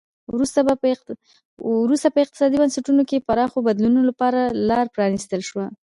وروسته 1.75 2.07
په 2.13 2.19
اقتصادي 2.25 2.55
بنسټونو 2.61 3.01
کې 3.09 3.25
پراخو 3.27 3.65
بدلونونو 3.67 4.01
لپاره 4.11 4.39
لار 4.69 4.85
پرانیستل 4.95 5.41
شوه. 5.49 5.65